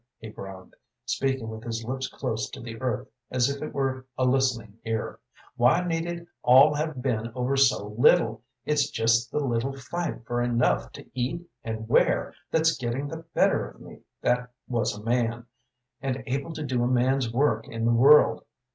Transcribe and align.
he 0.17 0.29
groaned, 0.29 0.73
speaking 1.05 1.47
with 1.47 1.63
his 1.63 1.83
lips 1.83 2.07
close 2.07 2.49
to 2.49 2.59
the 2.59 2.81
earth 2.81 3.07
as 3.29 3.51
if 3.51 3.61
it 3.61 3.71
were 3.71 4.03
a 4.17 4.25
listening 4.25 4.79
ear. 4.83 5.19
"Why 5.57 5.85
need 5.85 6.07
it 6.07 6.25
all 6.41 6.73
have 6.73 7.03
been 7.03 7.31
over 7.35 7.55
so 7.55 7.85
little? 7.89 8.41
It's 8.65 8.89
just 8.89 9.29
the 9.31 9.37
little 9.41 9.77
fight 9.77 10.25
for 10.25 10.41
enough 10.41 10.91
to 10.93 11.05
eat 11.13 11.47
and 11.63 11.87
wear 11.87 12.33
that's 12.49 12.75
getting 12.77 13.09
the 13.09 13.25
better 13.35 13.69
of 13.69 13.79
me 13.79 13.99
that 14.23 14.51
was 14.67 14.97
a 14.97 15.03
man, 15.03 15.45
and 16.01 16.23
able 16.25 16.51
to 16.53 16.63
do 16.65 16.83
a 16.83 16.87
man's 16.87 17.31
work 17.31 17.67
in 17.67 17.85
the 17.85 17.93
world. 17.93 18.43